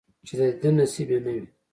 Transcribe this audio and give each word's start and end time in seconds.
چې 0.27 0.33
د 0.39 0.41
دیدن 0.51 0.73
نصیب 0.79 1.07
یې 1.13 1.19
نه 1.25 1.31
وي، 1.35 1.45